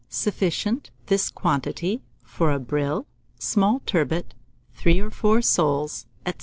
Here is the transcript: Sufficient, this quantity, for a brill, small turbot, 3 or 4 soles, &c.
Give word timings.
Sufficient, 0.09 0.89
this 1.05 1.29
quantity, 1.29 2.01
for 2.23 2.51
a 2.51 2.57
brill, 2.57 3.05
small 3.37 3.81
turbot, 3.85 4.33
3 4.73 4.99
or 4.99 5.11
4 5.11 5.43
soles, 5.43 6.07
&c. 6.25 6.33